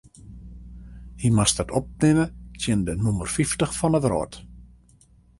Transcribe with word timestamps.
Hy 1.21 1.29
moast 1.35 1.59
it 1.63 1.73
opnimme 1.79 2.25
tsjin 2.59 2.81
de 2.85 2.93
nûmer 3.03 3.29
fyftich 3.35 3.73
fan 3.79 3.93
de 3.95 3.99
wrâld. 4.09 4.33